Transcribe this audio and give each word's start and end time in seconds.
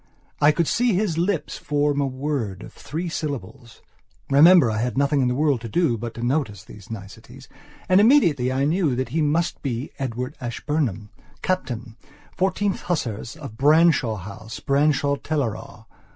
I 0.41 0.51
could 0.51 0.67
see 0.67 0.93
his 0.95 1.19
lips 1.19 1.59
form 1.59 2.01
a 2.01 2.07
word 2.07 2.63
of 2.63 2.73
three 2.73 3.07
syllablesremember 3.07 4.71
I 4.73 4.79
had 4.81 4.97
nothing 4.97 5.21
in 5.21 5.27
the 5.27 5.35
world 5.35 5.61
to 5.61 5.69
do 5.69 5.95
but 5.95 6.15
to 6.15 6.23
notice 6.23 6.63
these 6.63 6.87
nicetiesand 6.87 7.47
immediately 7.87 8.51
I 8.51 8.65
knew 8.65 8.95
that 8.95 9.09
he 9.09 9.21
must 9.21 9.61
be 9.61 9.91
Edward 9.99 10.35
Ashburnham, 10.41 11.11
Captain, 11.43 11.97
Fourteenth 12.35 12.81
Hussars, 12.81 13.35
of 13.35 13.57
Branshaw 13.57 14.15
House, 14.15 14.59
Branshaw 14.59 15.17
Teleragh. 15.17 15.85